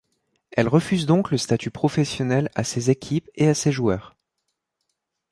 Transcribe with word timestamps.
Elle 0.49 0.67
refuse 0.67 1.05
donc 1.05 1.29
le 1.29 1.37
statut 1.37 1.69
professionnel 1.69 2.49
à 2.55 2.63
ses 2.63 2.89
équipes 2.89 3.29
et 3.35 3.53
ses 3.53 3.71
joueurs. 3.71 4.15